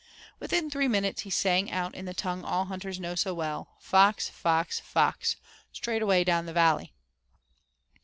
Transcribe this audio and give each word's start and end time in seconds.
Within 0.39 0.67
three 0.71 0.87
minutes 0.87 1.21
he 1.21 1.29
sang 1.29 1.69
out 1.71 1.93
in 1.93 2.05
the 2.05 2.13
tongue 2.15 2.43
all 2.43 2.65
hunters 2.65 2.99
know 2.99 3.13
so 3.13 3.35
well, 3.35 3.75
"Fox! 3.79 4.27
fox! 4.29 4.79
fox! 4.79 5.35
straight 5.71 6.01
away 6.01 6.23
down 6.23 6.47
the 6.47 6.53
valley." 6.53 6.91